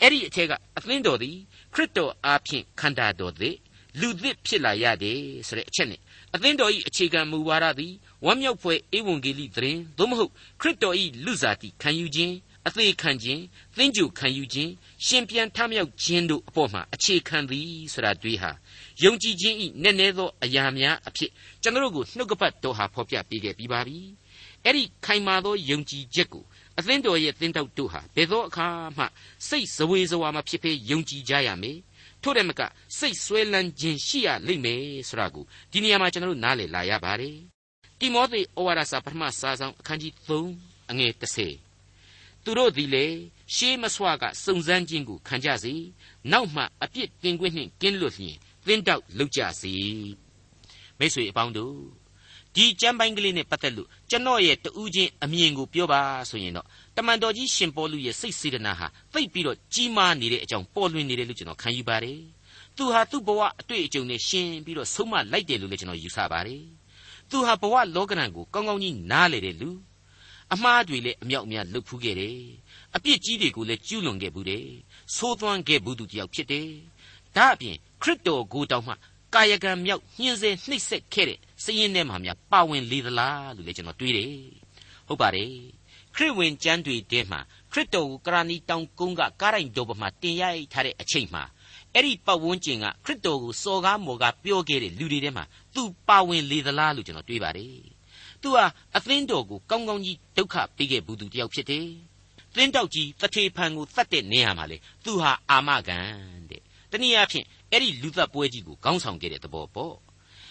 [0.00, 1.36] အဲ့ဒီအထက်ကအသင်းတော်သည်
[1.74, 3.56] ခရစ်တော်အားဖြင့်ခန္ဓာတော်သည်
[4.00, 6.00] လူသစ်ဖြစ်လာရတယ်ဆိုတဲ့အချက်နဲ့
[6.34, 12.34] အသင်းတော်၏အခြေခံမူဝါဒသည်ဝမ်းမြောက်ဖွယ်ဧဝံဂေလိသတင်းသို့မဟုတ်ခရစ်တော်၏လူစားတိခံယူခြင်း
[12.66, 13.42] အသေးခံခြင်း
[13.76, 14.72] သင်္ကြန်ခံယူခြင်း
[15.06, 18.50] ရှင်ပြန်ထမြောက်ခြင်းတို့အပေါ်မှာအခြေခံသည်ဆိုတာတွေ့ဟာ
[19.02, 21.30] ယုံကြည်ခြင်းဤနည်းနည်းသောအရာများအဖြစ်
[21.62, 23.98] ကျွန်တော်တို့ကိုနှုတ်ကပတ်တော်ဟာဖော်ပြပေးခဲ့ပြီးပါပြီ
[24.64, 26.44] အဲ့ဒီခိုင်မာသောယုံကြည်ချက်ကို
[26.78, 28.66] အသင်းတော်ရဲ့သင်းတောက်တို့ဟာဘယ်သောအခါ
[28.98, 29.04] မှ
[29.48, 31.78] စိတ်ဇဝေဇဝါမဖြစ်ဖေးယုံကြည်ကြရမယ်
[32.22, 32.60] ထို့တယ်မက
[32.98, 37.36] စိတ်ဆွဲလန်းခြင်းရှိရလိမ့်မယ်ဆိုတာကိုဒီနေရာမှာကျွန်တော်တို့နားလည်လာရပါတယ်
[37.98, 40.12] တိမောသေဩဝါဒစာပထမစာဆောင်အခန်းကြီး
[40.56, 41.65] 3အငယ်30
[42.46, 43.06] သူတို့သည်လေ
[43.54, 45.74] ရှေးမဆွကစုံစမ်းခြင်းကိုခံကြစေ
[46.32, 48.36] နောက်မှအပြစ်တင်ခွင့်နှင့်ကင်းလွတ်လျင်
[48.66, 49.74] သင်းတောက်လုပ်ကြစီ
[50.98, 51.76] မိတ်ဆွေအပေါင်းတို့
[52.54, 56.00] ဒီကျမ်းပိုင်းကလေးနဲ့ပတ်သက်လို့ကျွန်တော်ရဲ့တူးချင်းအမြင်ကိုပြောပါ
[56.30, 62.20] ဆိုရင်တော့တမန်တော်ကြီးရှင်ပေါလုရဲ့စိတ်စေတနာဟာသိပ်ပြီးတော့ကြီးမားနေတဲ့အကြောင်းပေါ်လွင်နေတယ်လို့ကျွန်တော်ခံယူပါတယ်
[62.76, 66.62] သူဟာသူ့ဘဝအတွေ့အကြုံနဲ့ရှင်းပြီးတော့ဆုံးမလိုက်တယ်လို့လည်းကျွန်တော်ယူဆပါတယ်
[67.30, 69.70] သူဟာဘဝလောကရန်ကိုကောင်းကောင်းကြီးနားလေတဲ့လူ
[70.52, 72.38] အမှားတွေလည်းအမြောက်အများလုပ်ဖူးခဲ့တယ်
[72.96, 74.66] အပြစ်ကြီးတွေကိုလည်းကျူးလွန်ခဲ့ဘူးတယ်
[75.16, 76.68] သိုးသွမ်းခဲ့ဘူးသူတယောက်ဖြစ်တယ်
[77.36, 78.94] ဒါအပြင်ခရစ်တော်ကိုတောင်မှ
[79.34, 84.34] ကာယကံမြောက်ညှင်းဆဲနှိပ်စက်ခဲ့တဲ့စည်ရင်ထဲမှာများပါဝင်လေသလားလို့လည်းကျွန်တော်တွေးတယ်
[85.06, 85.52] ဟုတ်ပါတယ်
[86.14, 87.40] ခရစ်ဝင်ကျမ်းတွေထဲမှာ
[87.72, 91.42] ခရစ်တော်ကိုကရဏီတောင်ကုန်းကကားရိုင်တော်ပေါ်မှာတင်ရိုက်ထားတဲ့အချိန်မှာ
[91.94, 97.95] အဲ့ဒီပတ်ဝန်းကျင်ကခရစ်တော်ကိုစော်ကားမော်ကားပြောခဲ့တဲ့လူတွေထဲမှာသူပါဝင်လေသလားလို့ကျွန်တော်တွေးပါတယ်
[98.46, 101.86] သူဟာအသင်းတော်ကိုကောင်းကောင်းကြီးဒုက္ခပေးခဲ့ဘူးသူတယောက်ဖြစ်တယ်
[102.54, 105.98] သင်းတောက်ကြီးတထေဖန်ကိုတတ်တဲ့နေရာမှာလေသူဟာအာမခံ
[106.50, 109.94] တဲ့တနည်းအားဖြင့်အဲ့ဒီလူသက်ပွဲကြီးကိုခေါင်းဆောင်ခဲ့တဲ့သဘောပေါ့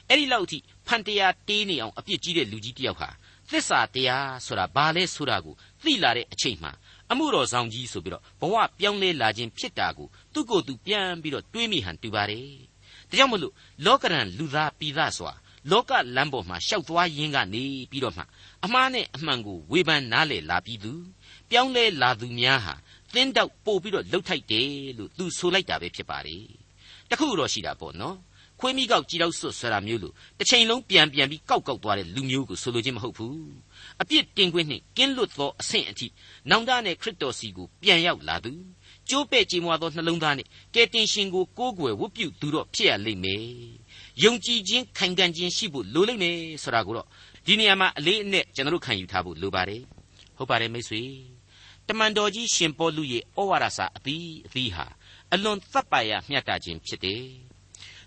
[0.10, 3.10] အဲ့ဒီလောက်အထိဖန်တရားတေးနေအောင်အပြစ်ကြီးတဲ့လူကြီးတယောက်ဟာ
[3.50, 6.72] သစ္စာတရားဆိုတာဘာလဲဆိုတာကိုသိလာတဲ့အချိန်မှာ
[7.12, 12.50] အမှုတော်ဆောင်ကြီးဆိုပြီးတော့ဘဝပြောင်းလဲလာခြင်းဖြစ်တာကိုသူ့ကိုယ်သူပြန်ပြီးတော့တွေးမိဟန်တူပါတယ်
[13.10, 13.54] ဒါကြောင့်မလို့
[13.86, 15.32] လောကရန်လူသားပြည်သားစွာ
[15.72, 18.24] လောကလမ်းပေါ်မှာရှောက်သွားရင်းကနေပြီးတော့မှ
[18.66, 20.94] အမှားနဲ့အမှန်ကိုဝေဖန်နားလည်လာပြီးသူ
[21.50, 22.74] ပြောင်းလဲလာသူများဟာ
[23.14, 26.38] သင်းတောက်ပို့ပြီးတော့လှုပ်ထိုက်တယ်လို့သူဆိုလိုက်တာပဲဖြစ်ပါလေ
[27.10, 28.18] တခုတော့ရှိတာပေါ့နော်
[28.60, 33.40] ခွေးမိကောက်ကြည်တော့ဆွတ်ဆွတာမျိုးလို့တစ်ချိန်လုံးပြန်ပြန်ပြီးကောက်ကောက်သွားတဲ့လူမျိုးကိုဆိုလိုခြင်းမဟုတ်ဘူး
[34.02, 36.08] အပြစ်တင်ခွင့်နှင့်ကင်းလွတ်သောအဆင့်အထိ
[36.50, 38.52] နောင်တနဲ့ခရစ်တော်စီကိုပြန်ရောက်လာသူ
[39.10, 43.46] ကျိုးပဲ့ကြေမွာသောနှလုံးသားနဲ့ကယ်တင်ရှင်ကိုကိုးကွယ်ဝတ်ပြုသူတော့ဖြစ်ရလိမ့်မယ်
[44.24, 47.08] ယုံကြည်ခြင်းခိုင်ခံ့ခြင်းရှိဖို့လိုလိမ့်မယ်ဆိုတာကိုတော့
[47.46, 49.82] ဒီနေရာမှာအလေးအနက်ကျွန်တော်တို့ခံယူထားဖို့လိုပါတယ်
[50.38, 51.04] ဟုတ်ပါတယ်မိတ်ဆွေ
[51.88, 54.86] တမန်တော်ကြီးရှင်ပေါလုရဲ့ဩဝါဒစာအသီးအသီးဟာ
[55.34, 57.24] အလွန်သက်ပါရမျှတခြင်းဖြစ်တယ်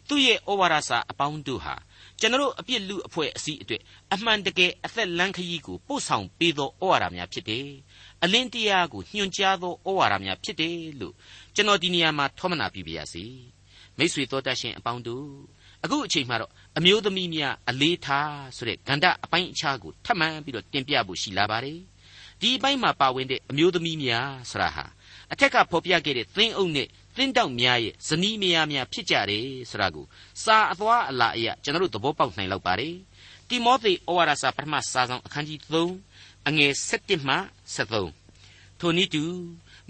[0.09, 1.75] သူ့ရဲ့ဩဝါဒစာအပေါင်းတို့ဟာ
[2.21, 3.83] ကျွန်တော်အပြစ်လူအဖွဲ့အစည်းအတွက်
[4.15, 7.67] အမှန်တကယ်အသက်လန်းခရီးကိုပို့ဆောင်ပေးသောဩဝါဒများဖြစ်တယ်။
[8.23, 11.15] အလင်းတရားကိုညွှန်ကြားသောဩဝါဒများဖြစ်တယ်လို့
[11.55, 13.25] ကျွန်တော်ဒီနေရာမှာထောမနာပြပါရစေ။
[13.99, 15.29] မိတ်ဆွေတော်တတ်ရှင်အပေါင်းတို့
[15.85, 21.79] အခုအချိန်မှတော့အမျိုးသမီးများအလေးထားဆိုတဲ့ဂန္ဓအပိုင်းအခြားကိုထပ်မံပြီးတော့တင်ပြဖို့ရှိလာပါတယ်။
[22.41, 24.85] ဒီအပိုင်းမှာပါဝင်တဲ့အမျိုးသမီးများဆိုတာဟာ
[25.33, 30.07] အထက်ကဖော်ပြခဲ့တဲ့သင်းအုပ်နဲ့သင်းတောက်များရဲ့ဇနီးမယားများဖြစ်ကြတယ်ဆိုတာကို
[30.45, 32.95] စာအသွားအလာအရကျွန်တော်တို့သဘောပေါက်နိုင်လောက်ပါတယ်
[33.49, 35.61] တိမောသေဩဝါဒစာပထမစာဆောင်အခန်းကြီး
[36.05, 37.37] 3အငယ်7မှ
[38.07, 39.25] 73ထိုနည်းတူ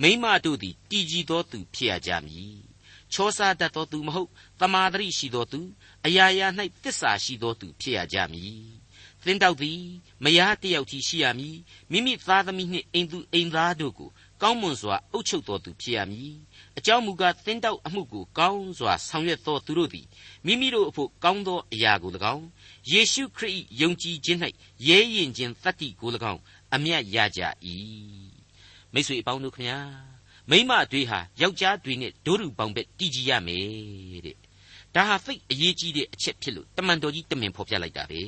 [0.03, 2.68] မိမတို့သည်တည်ကြည်သောသူဖြစ်ရကြမည်
[3.13, 5.61] ချောစားတတ်သောသူမဟုတ်တမာတရိရှိသောသူ
[6.07, 6.47] အရာရာ၌
[6.83, 8.63] တစ္ဆာရှိသောသူဖြစ်ရကြမည်
[9.25, 9.81] သင်တောက်သည်
[10.25, 11.57] မယားတယောက်ကြီးရှိရမည်
[11.91, 14.11] မိမိသားသမီးနှင့်အိမ်သူအိမ်သားတို့ကို
[14.43, 16.33] ကောင်းမွန်စွာအုပ်ချုပ်တော်သူဖြစ်ရမည်
[16.79, 20.07] အကြောင်းမူကားသင်တောက်အမှုကိုကောင်းစွာဆောင်ရွက်သောသူတို့သည်
[20.47, 22.47] မိမိတို့အဖို့ကောင်းသောအရာကို၎င်း
[22.91, 24.39] ယေရှုခရစ်ယုံကြည်ခြင်း၌
[24.89, 26.41] ရဲရင်ခြင်းတတ္တိကို၎င်း
[26.75, 27.41] အမျက်ရကြ၏
[28.93, 30.08] မိတ်ဆွေအပေါင်းတို့ခမညာ
[30.51, 34.37] မိမတွေဟာယောက်ျားတွေနဲ့ဒိုးရူပေါင်းပဲတည်ကြည်ရမယ်တဲ့
[34.95, 38.23] ဒါဟာသိအရေးကြီးတဲ့အချက်ဖြစ်လို့တမန်တော်ကြီးတမင်ဖော်ပြလိုက်တာပဲ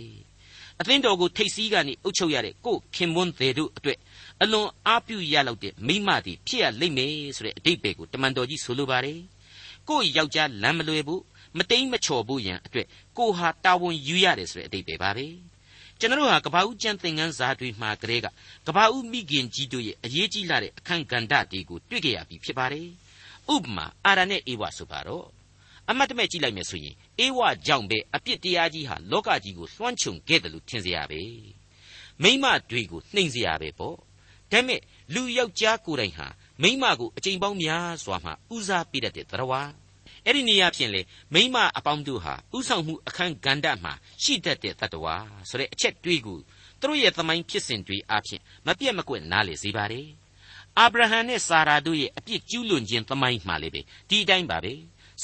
[0.80, 3.98] အသင်းတော်ကိုထိတ်စည်းကနေအုပ်ချုပ်ရတဲ့ကိုခင်မွန်းသေးတို့အတွက်
[4.42, 9.20] အလွန်အားပြုရလောက်တဲ့မိမသည်ဖြစ်ရလိမ့်မယ်ဆိုတဲ့အတိတ်ပဲကိုတမန်တော်ကြီးဆိုလိုပါတယ်
[9.88, 11.22] ကိုယောက်ျားလမ်းမလွယ်ဘူး
[11.58, 12.86] မတိမ်မချော်ဖို့ရန်အတွက်
[13.18, 15.26] ကိုဟာတာဝန်ယူရတယ်ဆိုတဲ့အတိတ်ပဲပါပဲ
[16.02, 18.26] ကျွန်တော်တို့ဟာကဘာဦးကျမ်းသင်ခန်းစာတွေမှာကလေးက
[18.66, 22.86] ကဘာဦးမိခင်ကြီးတို့ရဲ့အရေးကြီးလာတဲ့အခန့်ကဏ္ဍတွေကိုတွေ့ကြရပြီဖြစ်ပါတယ်။
[23.54, 25.26] ဥပမာအာရနဲ့အေဝါဆိုပါတော့
[25.88, 31.20] အမတ်တမဲ့ကြည့်လိုက်မယ်ဆိုရင်အေဝါကြောင့်ပဲအပြစ်တရားကြီးဟာလောကကြီးကိုလွှမ်းခြုံခဲ့တယ်လို့ထင်စရာပဲ။
[32.22, 33.96] မိမတွေကိုနှိမ်စရာပဲပေါ့။
[34.52, 34.80] ဒါပေမဲ့
[35.14, 36.26] လူယောက်ျားကိုယ်တိုင်ဟာ
[36.62, 39.62] မိမကိုအချိန်ပေါင်းများစွာမှဦးစားပေးတတ်တဲ့သရဝါ
[40.26, 41.02] အဲ့ဒီနေရာဖြင့်လေ
[41.34, 45.16] မိမအပေါင်းတို့ဟာဥဆောင်မှုအခန်းကဏ္ဍမှာရှိတတ်တဲ့တတ္တဝါ
[45.48, 46.38] ဆိုတဲ့အချက်တွေးကို
[46.80, 50.08] သူတို့ရဲ့သမိုင်းဖြစ်စဉ်တွေအပြင်မပြတ်မကွက်နားလေစေပါတယ်
[50.78, 54.72] အာဗြဟံနဲ့စာရာတို့ရဲ့အပြစ်ကျူးလွန်ခြင်းသမိုင်းမှာလေပဲဒီအတိုင်းပါပဲ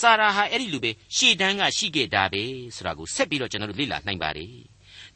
[0.01, 2.43] စာရာဟာအဲ့ဒီလိုပဲရှေ့တန်းကရှိခဲ့တာပဲ
[2.77, 4.51] ဆိုတာကိုဆက်ပြီးတော့ကျွန်တော်တို့လေ့လာနိုင်ပါတယ်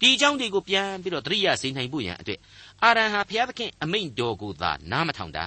[0.00, 2.40] ဒီအကြောင်းတွေကိုပြန်ပြီးတော့သတိရစေနိုင်ဖို့ရန်အတွက်
[2.82, 5.46] အာရန်ဟာဘုရားသခင်အမိန့်တော်ကိုသာနားမထောင်တာ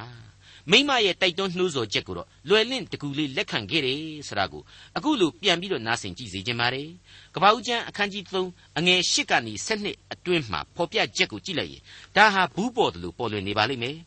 [0.71, 4.61] မိမရဲ့တိုက်တွန်းနှိုးဆော်ချက်ကိုတော့လွယ်လင့်တကူလေးလက်ခံခဲ့တယ်ဆိုတာကို
[4.97, 6.87] အခုလိုပြန်ပြီးတော့နားဆင်ကြည့်စေခြင်းပါတယ်
[7.35, 11.81] ကပ္ပဦးကျမ်းအခန်းကြီး3အငယ်8ကနေ7အတွင်းမှာဖော်ပြချက်ကိုကြည့်လိုက်ရင်
[12.15, 13.97] ဒါဟာဘူးပေါ်တယ်လို့ပေါ်လွင်နေပါလိမ့်မယ်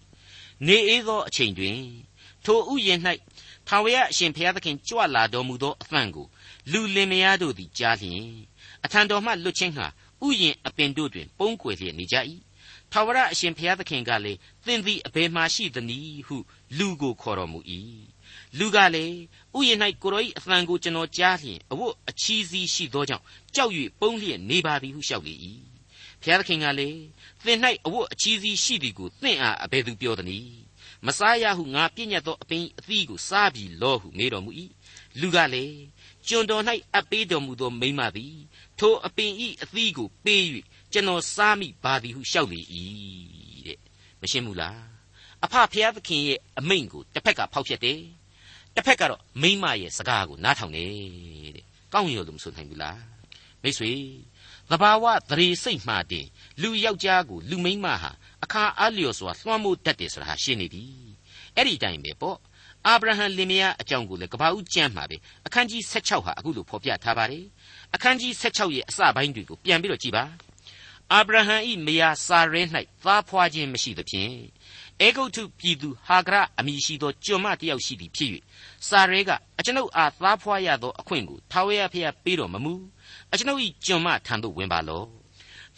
[0.66, 1.78] နေအေးသောအချိန်တွင်
[2.44, 3.00] ထိုဥယျာဉ်၌
[3.68, 6.26] ထာဝရအရှင်ဘုရားသခင်ကြွလာတော်မူသောအသံကို
[6.72, 8.24] လူလင်မယားတို့သည်ကြားလျင်
[8.84, 9.86] အထံတော်မှလွတ်ခြင်းဟာ
[10.26, 12.16] ဥယျာဉ်အပင်တို့တွင် ပုန်းကွယ်လျက်နေကြ၏
[12.92, 16.36] ထာဝရအရှင်ဘုရားသခင်ကလည်းသင်သည်အဘယ်မှရှိသနည်းဟု
[16.78, 17.60] လူကိုခေါ်တော်မူ၏
[18.58, 19.18] လူကလည်း
[19.56, 23.24] ဥယျာဉ်၌ကိုရော၏အသံကိုကျွန်တော်ကြားလျင်အဝတ်အချီးစီးရှိသောကြောင့်
[23.54, 25.34] ကြောက်၍ပုန်းလျက်နေပါသည်ဟုလျှောက်လေ၏
[26.22, 27.00] ဘုရားသခင်ကလည်း
[27.44, 30.66] သင်၌အဝတ်အချီးစီးရှိသည်ကိုသင်အားအဘယ်သူပြောသနည်း
[31.06, 34.50] မစားရဟုငါပြည့်ညတ်သောအပင်အသီးကိုစားပြီလောဟုမေးတော်မူ၏
[35.20, 35.78] လူကလည်း
[36.28, 36.62] ကျွန်တော်၌
[36.94, 38.36] အပ်ပေးတော်မူသောမိမသည်
[38.78, 40.42] ထိုအပင်ဤအသီးကိုပေး၍
[40.92, 42.60] ကျွန်တော်စားမိပါသည်ဟုလျှောက်လေ၏
[43.66, 43.78] တဲ့
[44.20, 44.80] မရှင်းဘူးလား
[45.44, 48.00] အဖဖျားသခင်ရဲ့အမိန့်ကိုတစ်ဖက်ကဖောက်ဖျက်တယ်
[48.74, 50.92] တစ်ဖက်ကတော့မိမရဲ့စကားကိုနားထောင်တယ်
[51.56, 53.00] တဲ့ကောင်းရောလို့မဆိုနိုင်ဘူးလား
[53.62, 53.92] မိတ်ဆွေ
[54.70, 56.26] သဘာဝသရေစိတ်မှတင်
[56.62, 58.10] လူယောက်ျားကိုလူမိန်းမဟာ
[58.44, 60.84] အခါအားလျော်စွာလွှမ်းမိုးတတ်တယ်ဆိုတာရှင်းနေပြီ
[61.54, 62.38] အဲ့ဒီတိုင်းပဲပေါ့
[62.86, 67.44] အာဗြဟံလင်မယားအကြောင်းကိုလည်းကပ္ပဦးကျမ်းမှာပဲအခန်းကြီး16ဟာအခုလိုဖော်ပြထားပါတယ်
[67.94, 70.24] အခန်းကြီး16ရဲ့အစပိုင်းတွေကိုပြန်ပြီးတော့ကြည့်ပါ
[71.14, 72.62] အာဗြဟံဤမယားစာရဲ၌
[73.04, 74.34] သားဖွာခြင်းမရှိသဖြင့်
[75.00, 78.30] အေဂုတ်ထုပြည်သူဟာဂရအမည်ရှိသောကျွန်မတယောက်ရှိသည်ဖြစ်၍
[78.88, 82.74] စာရဲကအကျွန်ုပ်အားသားဖွာရသောအခွင့်ကိုထာဝရဘုရားပေးတော်မမူ
[83.32, 85.06] အကျွန်ုပ်၏ကျွန်မထံသို့ဝင်ပါလော့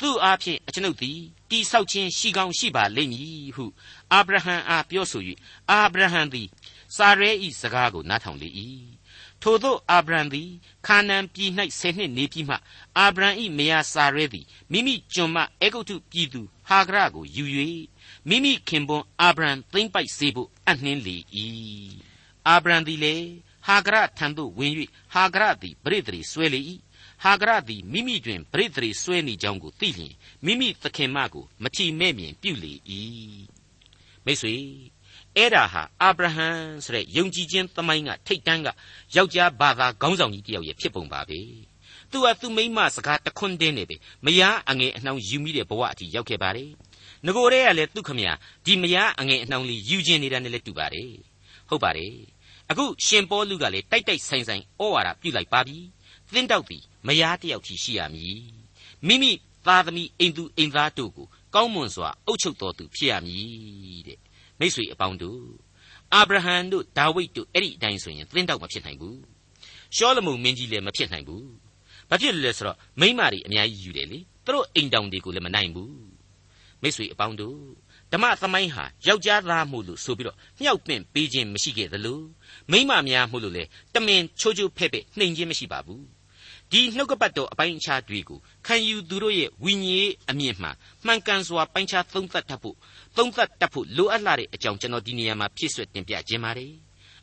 [0.01, 1.19] သူ့အားဖြင့်အကျွန်ုပ်သည်
[1.51, 3.64] တိဆောက်ခြင်းရှိကောင်းရှိပါလိမ့်မည်ဟု
[4.12, 5.23] အာဗြဟံအားပြောဆို၍
[5.71, 6.49] အာဗြဟံသည်
[6.97, 8.49] စာရဲ၏စကားကိုနားထောင်လေ၏
[9.42, 10.48] ထို့သောအာဗြံသည်
[10.87, 12.57] ခါနန်ပြည်၌ဆယ်နှစ်နေပြီးမှ
[12.98, 17.44] အာဗြံ၏မယားစာရဲသည်မိမိကျွန်မအေဂုတ်ထုပြည်သူဟာဂရကိုယူ၍
[18.29, 21.16] မိမိခင်ပွန်းအာဗြံသိမ့်ပိုက်စေဖို့အနှင်းလေ၏
[22.48, 23.14] အာဗြံသည်လေ
[23.66, 24.72] ဟာဂရထံသို့ဝင်၍
[25.12, 26.61] ဟာဂရသည်ပရိသေဆွဲလေ၏
[27.22, 32.72] ဟာဂရသည်မိမိတွင်ပရိသေဆွဲနေကြောင်းကိုသိလျင်မိမိသခင်မကိုမထီမဲ့မြင်ပြုလေ၏
[34.24, 34.55] မိတ်ဆွေ
[35.38, 36.48] အဲ့ဒါဟာအာဗြဟံ
[36.85, 38.68] ဆိုတဲ့ယုံကြည်ခြင်းသမိုင်းကထိတ်တန်းက
[39.16, 41.40] ယောက်ျားဘာသာခေါင်းဆောင်ကြီးတယောက်ရဲ့ဖြစ်ပုံပါပဲ
[42.11, 46.70] သူဟာသူ့မိန်းမစကားတခွန်းတင်းနေပဲမယားအငယ်အနှောင်ယူမိတဲ့ဘဝအထိရောက်ခဲ့ပါတယ်
[47.27, 48.20] ငကိုရဲကလည်းသူ့ခမ
[48.64, 51.12] ဒီမယားအငယ်အနှောင်လေးယူခြင်းနေတာနဲ့လည်းတူပါတယ်
[51.68, 52.14] ဟုတ်ပါတယ်
[52.70, 55.79] အခုရှင်ပေါလုကလည်းတိုက်တိုက်ဆိုင်ဆိုင်ဩဝါဒပြုလိုက်ပါပြီ
[56.33, 58.38] သင်းတောက်ပြီမယားတယောက်ထိရှိရမည်
[59.07, 59.33] မိမိ
[59.66, 64.18] သားသမီးအိမ်သူအိမ်သားတို့ကိုကောင်းမွန်စွာအုပ်ချုပ်တော်သူဖြစ်ရမည်တဲ့
[64.61, 65.42] မိတ်ဆွေအပေါင်းတို့
[66.14, 69.18] အာဗြဟံတို့ဒါဝိဒ်တို့အဲ့ဒီအတိုင်းဆိုရင်သင်းတောက်မဖြစ်နိုင်ဘူး
[69.97, 71.49] ရှောလမုန်မင်းကြီးလည်းမဖြစ်နိုင်ဘူး
[72.09, 75.94] ဘာဖြစ်လို့လဲဆိုတော့မိမတွေအများကြီးယူတယ်လေသူတို့အိမ်တောင်တွေကိုလည်းမနိုင်ဘူး
[76.83, 77.59] မိတ်ဆွေအပေါင်းတို့
[78.12, 82.21] ဓမ္မသမိုင်းဟာယောက်ျားသားမှုလို့ဆိုပြီးတော့မြောက်ပင့်ပေးခြင်းမရှိခဲ့သလို
[82.71, 86.03] မိမများမှုလို့လေတမင်ချိုးချိုးဖဲ့ဖဲ့နှိမ်ခြင်းမရှိပါဘူး
[86.73, 90.69] ဒီနှုတ်ကပတ်တော်အပိုင်းအခြားတွေကိုခံယူသူတို့ရဲ့ဝိညာဉ်အမြင့်မှ
[91.07, 92.77] မှန်ကန်စွာပိုင်းခြားသုံးသပ်တတ်ဖို့
[93.17, 96.73] သုံးသပ်တတ်ဖို့လိုအပ်လာတဲ့အကြောင်းကျွန်တော်ဒီနေရာမှာဖြည့်ဆွတ်တင်ပြခြင်းပါတယ်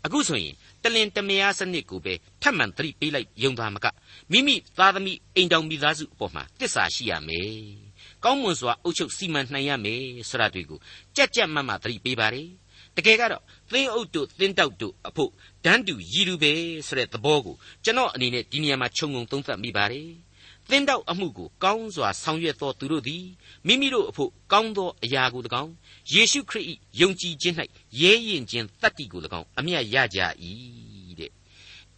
[0.05, 3.85] အခုဆိုရင်တလင်တမယားစနစ်ကိုပဲထပ်မံသတိပေးလိုက်ယုံသားမက
[4.31, 7.53] မိမိသားသမီးအိမ်တောင်မိသားစုအပေါ်မှာတစ္ဆာရှိရမယ်
[8.23, 10.79] ကောင်းမွန်စွာအုပ်ချုပ်စီမံနိုင်ရမယ်ဆိုတာတွေကို
[11.15, 12.47] ကြက်ကြက်မတ်မသတိပေးပါတယ်
[12.97, 15.31] တကယ်ကတော့သင်းအုပ်တို့သင်းတောက်တို့အဖို့
[15.65, 16.51] ဒန်းတူရည်လူပဲ
[16.87, 20.09] ဆိုတဲ့သဘောကိုကျွန်တော်အနေနဲ့ဒီနေရာမှာခြုံငုံသုံးသပ်မိပါတယ်
[20.69, 23.25] သင်းတောက်အမှုကိုကောင်းစွာဆောင်ရွက်သောသူတို့သည်
[23.67, 25.71] မိမိတို့အဖို့ကောင်းသောအရာကို၎င်း
[26.13, 26.65] ယေရှုခရစ်၏
[27.01, 27.55] ယုံကြည်ခြင်း၌
[28.01, 30.19] ရဲရင်ခြင်းတတ္တိကို၎င်းအမြတ်ရကြ၏
[31.19, 31.31] တဲ့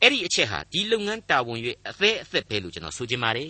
[0.01, 3.49] အဲ့ဒီအချက်ဟာဒီလုပ်ငန်းတာဝန်၍အသေးအသက်ပဲလို့ကျွန်တော်ဆိုချင်ပါတယ်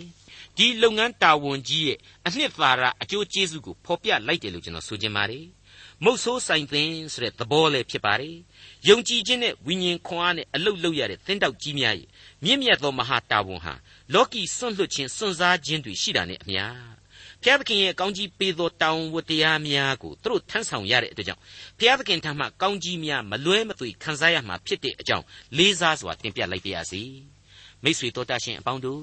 [0.56, 5.44] ဒီလုပ်ငန်းတာဝန်ကြီးရဲ့အနှစ်သာရအကျိုးကျေးဇူးကိုဖော်ပြလိုက်တယ်လို့ကျွန်တော်ဆိုချင်ပါတယ်
[6.04, 8.36] မုတ်ဆိုးဆိုင်သင်ဆိုတဲ့သဘောလည်းဖြစ်ပါတယ်
[8.88, 12.08] ယုံကြည်ခြင်းနဲ့ဝိညာဉ်ခွန်အားနဲ့အလုတ်လုတ်ရတဲ့သင်းတောက်ကြီးများရဲ့
[12.44, 13.74] မြင့်မြတ်သောမဟာတာဝန်ဟာ
[14.14, 16.64] လောကီစွန့်လွတ်ခြင်းစွန့်စားခြင်းတွေရှိတာနဲ့အမျှ
[17.42, 21.42] ဖျားသခင်ရဲ့ကောင်းကြီးပေးသောတောင်းဝတရားများကိုသူတို့ထမ်းဆောင်ရတဲ့အတွက်ကြောင့်
[21.78, 25.24] ဖျားသခင်ထံမှကောင်းကြီးများမလွဲမသွေခံစားရမှာဖြစ်တဲ့အကြောင်း
[25.56, 27.02] လေးစားစွာတင်ပြလိုက်ပါရစေ
[27.84, 29.02] မိษွေတော်တတ်ရှင်အပေါင်းတို့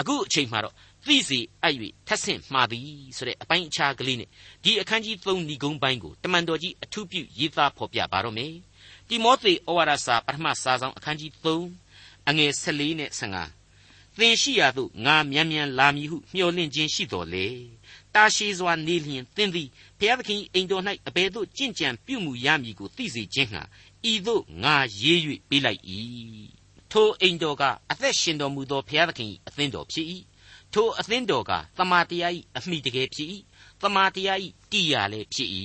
[0.00, 0.74] အခုအချိန်မှတော့
[1.06, 1.74] သိစီအပ်၍
[2.06, 4.28] ထပ်ဆင့်မှားသည်ဆိုတဲ့အပိုင်းအခြားကလေးနဲ့
[4.64, 8.54] ဒီအခန်းကြီး3ဏီကုန်းပိုင်းကိုတမန်တော်ကြီးအထူးပြုရေးသားဖော်ပြပါတော့မယ်
[9.08, 17.46] တိမောသေဩဝါဒစာပထမစာဆောင်အခန်းကြီး3အငယ်14နဲ့15သင်ရှိရာသို့ငါမြန်မြန်လာမည်ဟုမျှော်လင့်ခြင်းရှိတော်လေ
[18.14, 23.62] တာရှိစွာနေလျင်သင်သည်ဘုရားသခင်အိမ်တော်၌အဘယ်သို့ကြင့်ကြံပြုမှုရမည်ကိုသိစေခြင်းဟာ
[24.10, 25.82] ဤသို့ငါရေး၍ပေးလိုက်၏
[26.92, 30.06] ထိုအိမ်တော်ကအသက်ရှင်တော်မူသောဘုရားသခင်၏အသင်းတော်ဖြစ်၏
[30.76, 33.28] ထိုအသင်းတော်ကသမာတရား၏အမိတကယ်ဖြစ်၏
[33.82, 34.38] သမာတရား၏
[34.72, 35.50] တရားလည်းဖြစ်၏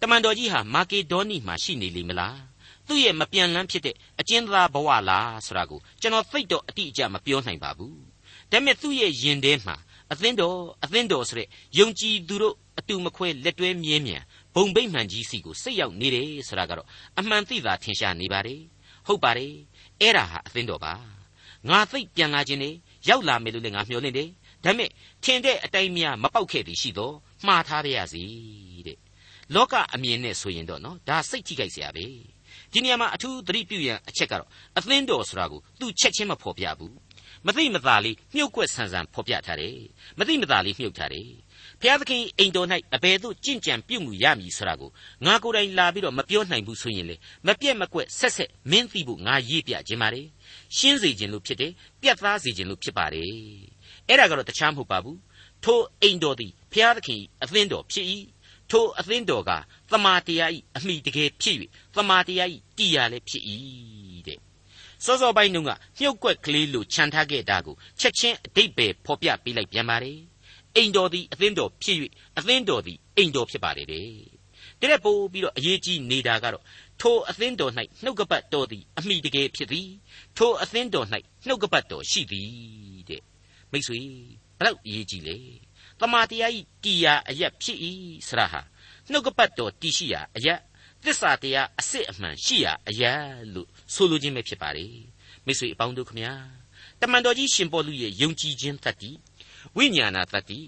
[0.00, 2.38] တမန်တော်ကြီးဟာမာကေဒေါနီမှာရှိနေလိမ့်မလား
[2.86, 7.98] သူ့ရဲ့မပြန်လန်းဖြစ်တဲ့အကျဉ်းသားဘဝလားဆိုတာကိုကျွန်တော်သိတော့အတိအကျမပြောနိုင်ပါဘူး
[8.50, 9.76] ဒါပေမဲ့သူ့ရဲ့ယင်ထဲမှာ
[10.12, 14.18] အသင်းတော်အသင်းတော်ဆိုတဲ့ယုံကြည်သူတို့အတူမခွဲလက်တွဲမြဲမြံ
[14.54, 16.88] ဘုံဗိမှန်ကြီးစီကိုစိတ်ရောက်နေတယ်ဆိုတာကတော့
[17.18, 18.60] အမှန်သိတာထင်ရှားနေပါတယ်
[19.06, 19.52] ဟုတ်ပါတယ်
[20.00, 20.94] အဲ့ဒါဟာအသင်းတော်ပါ
[21.68, 22.70] ငါသိပြန်လာခြင်းနေ
[23.08, 24.28] ရောက်လာမယ်လို့လည်းငါမျှော်လင့်တယ်
[24.64, 24.90] ဒါပေမဲ့
[25.24, 27.14] ထင်တဲ့အတိုင်းများမပေါက်ခဲ့သည်ရှိတော့
[27.46, 28.22] မှားထားပါရစေ
[28.86, 28.98] တဲ့
[29.54, 32.04] လောကအမြင်နဲ့ဆိုရင်တော့နော်ဒါစိတ်ထိခိုက်စရာပဲ
[32.72, 36.94] ဒီနေရာမှာအထူးသတိပြုရန်အချက်ကတော့အသင်းတော်ဆိုတာကိုသူချက်ချင်းမဖော်ပြဘူး
[37.46, 39.78] မသိမသာလေးမြုပ်ကွက်ဆန်ဆန်ဖော်ပြထားတယ်
[40.18, 41.28] မသိမသာလေးမြုပ်ထားတယ်
[41.80, 44.90] ဘုရားသခင်အိမ်တော်၌အဘယ်သို့ကြင်ကြံပြုမှုရမည်ဆိုတာကို
[45.26, 47.16] ငါကိုယ်တိုင်လာပြီးတော့မပြောနိုင်ဘူးဆိုရင်လေ
[47.46, 50.22] မပြက်မကွက်ဆက်ဆက်မင်းသိဖို့ငါရေးပြခြင်းပါလေ
[50.76, 53.30] ရှင်းစေခြင်းလို့ဖြစ်တယ်ပြတ်သားစေခြင်းလို့ဖြစ်ပါတယ်
[54.08, 55.18] အဲ့ဒါကတော့တခြားမဟုတ်ပါဘူး
[55.64, 58.06] ထိုအိမ်တော်သည်ဖျားသခင်အသင်းတော်ဖြစ်၏
[58.70, 59.50] ထိုအသင်းတော်က
[59.92, 61.56] သမာတရား၏အမိတကယ်ဖြစ်၍
[61.94, 62.48] သမာတရား၏
[62.78, 63.44] တရားလည်းဖြစ်၏
[64.26, 64.38] တဲ့
[65.04, 70.18] စောစောပိုင်းတုန်းကမြုပ်ကွက်ကလေးလိုခြံထားခဲ့တာကိုချက်ချင်းအတိတ်ပဲဖော်ပြပေးလိုက်ပြန်ပါတယ်
[70.76, 71.98] အိမ်တော်သည်အသင်းတော်ဖြစ်၍
[72.38, 74.35] အသင်းတော်သည်အိမ်တော်ဖြစ်ပါတယ်တဲ့
[74.82, 76.64] တဲ့ပို့ပြီးတော့အရေးကြီးနေတာကတော့
[77.00, 77.72] ထိုအသင်းတော်၌
[78.04, 79.88] နှုတ်ကပတ်တော်သည်အမိတကယ်ဖြစ်သည်
[80.36, 81.06] ထိုအသင်းတော်၌
[81.46, 82.50] နှုတ်ကပတ်တော်ရှိသည်
[83.08, 83.22] တဲ့
[83.70, 84.00] မိတ်ဆွေ
[84.58, 85.36] ဘလောက်အရေးကြီးလဲ
[86.00, 87.78] တမာတရားဤတီယာအရက်ဖြစ်၏
[88.28, 88.60] ဆရာဟာ
[89.10, 90.60] နှုတ်ကပတ်တော်တည်ရှိရာအရက်
[91.04, 94.86] သစ္စာတရားအစစ်အမှန်ရှိရာအရက်လို့ဆိုလိုခြင်းပဲဖြစ်ပါလေ
[95.46, 96.32] မိတ်ဆွေအပေါင်းတို့ခမညာ
[97.00, 99.10] တမန်တော်ကြီးရှင်ပေါလုရဲ့ယုံကြည်ခြင်းတတ္တိ
[99.76, 100.58] ဝိညာဏတတ္တိ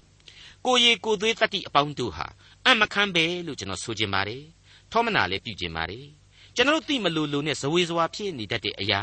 [0.66, 2.27] ကိုရီကိုသွေးတတ္တိအပေါင်းတို့ဟာ
[2.68, 4.44] အမခမ်းပဲလို့ကျွန်တော်ဆိုခြင်းပါတယ်
[4.92, 6.07] ထောမနာလည်းပြုခြင်းပါတယ်
[6.54, 9.02] ကျွန်တော်သိမလို့လို့နဲ့ဇဝေဇဝါဖြစ်နေတတ်တဲ့အရာ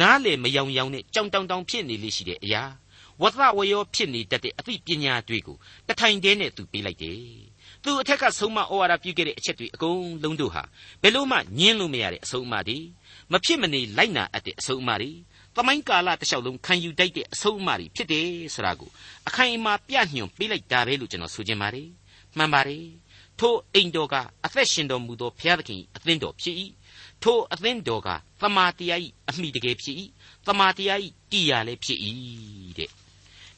[0.00, 2.62] နားလေမယောင်ယောင်နဲ့ကြောင်တောင်တောင်ဖြစ်နေလိမ့်ရှိတဲ့အရာ
[3.22, 5.56] ဝသဝယောဖြစ်နေတတ်တဲ့အသိပညာတွေကို
[5.88, 7.20] တထိုင်တည်းနဲ့သူပေးလိုက်တယ်
[7.84, 10.62] သူအထက်ကဆုံးမဩဝါဒပြုခဲ့တဲ့အချက်တွေအကုန်လုံးတို့ဟာ
[11.02, 12.78] ဘယ်လို့မှညင်းလို့မရတဲ့အဆုံးအမတွေ
[13.32, 15.10] မဖြစ်မနေလိုက်နာအပ်တဲ့အဆုံးအမတွေ
[15.56, 18.90] သမိုင်းကာလတစ်လျှောက်လုံးခံယူတတ်တဲ့အဆုံးအမတွေဖြစ်တယ်ဆိုတာကို
[19.28, 21.88] အခိုင်အမာပြညွှန်ပေးလိုက်တာပဲလို့ကျွန်တော်ဆိုချင်ပါတယ်
[22.36, 22.86] မှန်ပါတယ်
[23.38, 24.14] ထိုအိမ်တော်က
[24.44, 26.56] အသက်ရှင်တော်မူသောဘုရားသခင်အသင်းတော်ဖြစ်၏
[27.22, 28.08] ထိုအသင်းတော်က
[28.40, 29.96] သမာတရား၏အမိတကယ်ဖြစ်၏
[30.46, 30.98] သမာတရား၏
[31.32, 31.98] တရားလည်းဖြစ်၏
[32.78, 32.90] တဲ့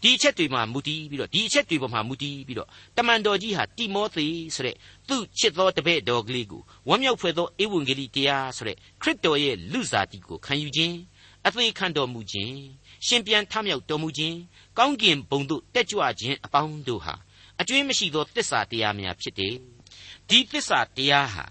[0.02, 4.76] ဒီအချက်တွေမှာမူတည်ပြီးတော့ဒီအချက်တွေပေါ်မှာမူတည်ပြီးတော့တမန်တော်ကြီးဟာတိမောသေဆိုတဲ့
[5.08, 10.96] သူ့ချစ်သောတပည့်တော်ကလေးကိုဝမ်းမြောက်ဖွယ်သောဧဝံဂေလိတရားဆိုတဲ့ခရစ်တော်ရဲ့လူစားတိကိုခံယူခြင်း
[11.46, 12.56] အသေးခံတော်မူခြင်း
[13.06, 14.36] ရှင်ပြန်ထမြောက်တော်မူခြင်း
[14.78, 17.14] ကောင်းကင်ဘုံသို့တက်ကြွခြင်းအပေါင်းတို့ဟာ
[17.60, 19.54] အကျွင်းမရှိသောတစ္ဆာတရားများဖြစ်တယ်
[20.28, 21.44] ဒီတစ္ဆာတရားဟာ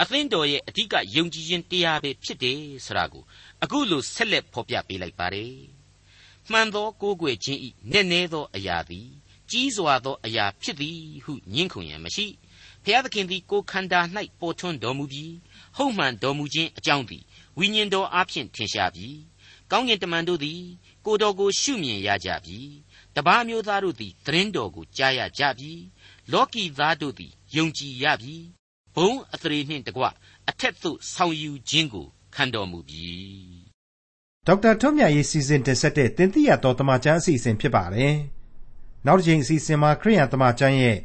[0.00, 3.24] အသင်းတော်ရဲ့အဓိကယုံကြည်ခြင်းတရားပဲဖြစ်တယ်ဆိုတာကို
[3.62, 5.54] အခုလိုဆက်လက်ဖော်ပြပေးလိုက်ပါတယ်
[6.50, 9.08] မှန်သောကိုးကွယ်ခြင်းဤနည်းနည်းသောအရာသည်
[9.50, 12.26] ကြီးစွာသောအရာဖြစ်သည်ဟုညင်းခုန်ရန်မရှိ
[12.84, 14.00] ဖျားသခင်သည်ကိုခန္ဓာ၌
[14.40, 15.34] ပေါ်ထွန်းတော်မူပြီး
[15.76, 17.24] ဟုတ်မှန်တော်မူခြင်းအကြောင်းသည်
[17.58, 19.16] ဝိညာဉ်တော်အားဖြင့်ထင်ရှားပြီး
[19.70, 20.62] ကောင်းကင်တမန်တို့သည်
[21.06, 22.58] ကိုတော်ကိုရှုမြင်ရကြပြီ
[23.16, 25.72] တပားမျိုးသားတို့သည်သတင်းတော်ကိုကြားရကြပြီ
[26.32, 28.36] လောကီသားတို့သည်ယုံကြည်ရပြီ
[28.94, 30.02] ဘုံအသရေနှင့်တကွ
[30.48, 33.08] အထက်သို့ဆောင်ယူခြင်းကိုခံတော်မူပြီ
[34.46, 38.14] ဒေါက်တာထွန်းမြတ်ရေးစီစဉ်တင်ဆက်တဲ့တင်ပြတော်တမချန်းအစီအစဉ်ဖြစ်ပါတယ်
[39.06, 40.96] နောက်တစ်ချိန်အစီအစဉ်မှာခရိယန်တမချန်းရဲ့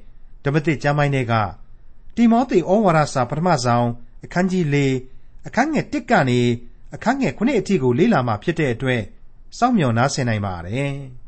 [0.43, 1.33] ဓမ္မသစ်ကျမ်းပိုင်းတွေက
[2.15, 3.87] တိမောသေဩဝါဒစာပထမဆုံး
[4.25, 4.77] အခန်းကြီး၄
[5.47, 6.39] အခန်းငယ်၁ကနေ
[6.95, 9.01] အခန်းငယ်9အထိကိုလေ့လာမှာဖြစ်တဲ့အတွက်
[9.57, 10.93] စောင့်မျှော်နားဆင်နိုင်ပါတယ်။